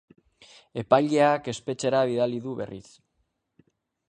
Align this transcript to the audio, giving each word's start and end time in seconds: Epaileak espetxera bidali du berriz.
Epaileak 0.83 1.49
espetxera 1.53 2.01
bidali 2.13 2.43
du 2.47 2.55
berriz. 2.63 2.85